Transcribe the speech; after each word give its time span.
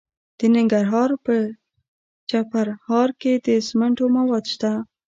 د 0.37 0.41
ننګرهار 0.55 1.09
په 1.25 1.35
چپرهار 2.29 3.09
کې 3.21 3.33
د 3.45 3.47
سمنټو 3.67 4.05
مواد 4.15 4.45
شته. 4.53 4.71